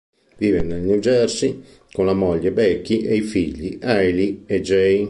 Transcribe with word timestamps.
Vive 0.39 0.63
nel 0.63 0.81
New 0.81 0.97
Jersey 0.97 1.61
con 1.91 2.07
la 2.07 2.15
moglie, 2.15 2.51
Becky, 2.51 3.01
e 3.03 3.17
i 3.17 3.21
figli, 3.21 3.77
Ali 3.83 4.41
e 4.47 4.59
Jay. 4.59 4.99